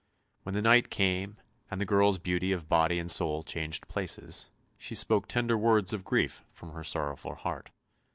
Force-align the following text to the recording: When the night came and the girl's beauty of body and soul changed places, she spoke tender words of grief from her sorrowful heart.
When 0.41 0.55
the 0.55 0.63
night 0.63 0.89
came 0.89 1.37
and 1.69 1.79
the 1.79 1.85
girl's 1.85 2.17
beauty 2.17 2.51
of 2.51 2.67
body 2.67 2.97
and 2.97 3.11
soul 3.11 3.43
changed 3.43 3.87
places, 3.87 4.49
she 4.79 4.95
spoke 4.95 5.27
tender 5.27 5.55
words 5.59 5.93
of 5.93 6.03
grief 6.03 6.43
from 6.51 6.71
her 6.71 6.83
sorrowful 6.83 7.35
heart. 7.35 7.69